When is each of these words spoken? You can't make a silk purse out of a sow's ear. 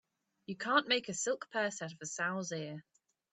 You 0.47 0.57
can't 0.57 0.87
make 0.87 1.09
a 1.09 1.13
silk 1.13 1.47
purse 1.51 1.79
out 1.83 1.93
of 1.93 2.01
a 2.01 2.07
sow's 2.07 2.51
ear. 2.51 2.83